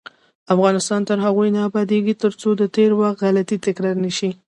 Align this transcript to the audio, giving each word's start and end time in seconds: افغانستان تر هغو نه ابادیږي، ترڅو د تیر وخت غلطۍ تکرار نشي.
افغانستان 0.53 1.01
تر 1.09 1.17
هغو 1.25 1.41
نه 1.55 1.61
ابادیږي، 1.69 2.13
ترڅو 2.23 2.49
د 2.57 2.63
تیر 2.75 2.91
وخت 2.99 3.17
غلطۍ 3.25 3.57
تکرار 3.65 3.95
نشي. 4.05 4.31